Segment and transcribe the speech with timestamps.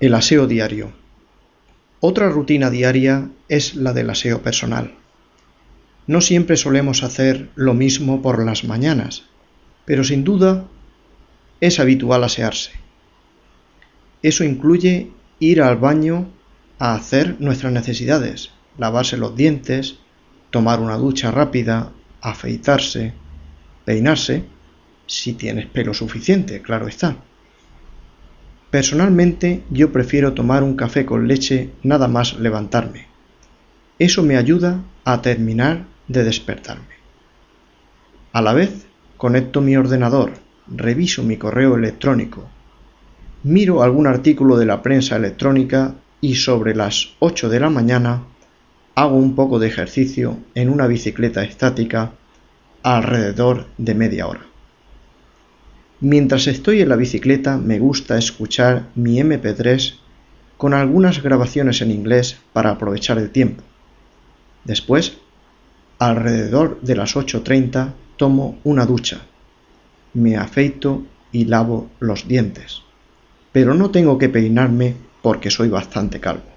[0.00, 0.92] El aseo diario.
[2.00, 4.96] Otra rutina diaria es la del aseo personal.
[6.08, 9.22] No siempre solemos hacer lo mismo por las mañanas,
[9.84, 10.66] pero sin duda
[11.60, 12.72] es habitual asearse.
[14.20, 16.28] Eso incluye ir al baño
[16.80, 19.98] a hacer nuestras necesidades, lavarse los dientes,
[20.50, 23.12] tomar una ducha rápida, afeitarse,
[23.84, 24.44] peinarse,
[25.06, 27.16] si tienes pelo suficiente, claro está.
[28.74, 33.06] Personalmente yo prefiero tomar un café con leche nada más levantarme.
[34.00, 36.96] Eso me ayuda a terminar de despertarme.
[38.32, 40.32] A la vez, conecto mi ordenador,
[40.66, 42.48] reviso mi correo electrónico,
[43.44, 48.24] miro algún artículo de la prensa electrónica y sobre las 8 de la mañana
[48.96, 52.14] hago un poco de ejercicio en una bicicleta estática
[52.82, 54.53] alrededor de media hora.
[56.00, 59.94] Mientras estoy en la bicicleta me gusta escuchar mi MP3
[60.56, 63.62] con algunas grabaciones en inglés para aprovechar el tiempo.
[64.64, 65.18] Después,
[65.98, 69.22] alrededor de las 8.30, tomo una ducha,
[70.14, 72.82] me afeito y lavo los dientes.
[73.52, 76.53] Pero no tengo que peinarme porque soy bastante calvo.